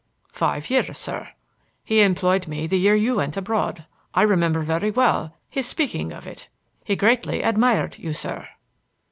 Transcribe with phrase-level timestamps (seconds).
[0.33, 1.27] "Five years, sir.
[1.83, 3.85] He employed me the year you went abroad.
[4.15, 6.47] I remember very well his speaking of it.
[6.83, 8.47] He greatly admired you, sir."